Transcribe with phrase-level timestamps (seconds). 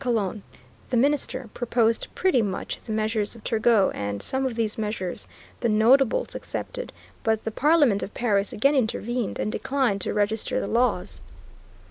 [0.03, 0.41] Calonne,
[0.89, 5.27] the minister, proposed pretty much the measures of Turgot, and some of these measures
[5.59, 10.65] the "notables" accepted, but the Parliament of Paris again intervened and declined to register the
[10.65, 11.21] laws.